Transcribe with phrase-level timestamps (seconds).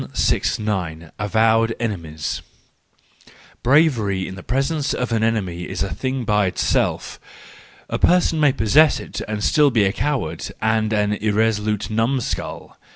[1.19, 2.41] Avowed Enemies
[3.61, 7.19] .—Bravery in presence of an enemy is a thing by itself:
[7.87, 12.79] a person may possess it and still be a coward and an irresolute num¬ skull.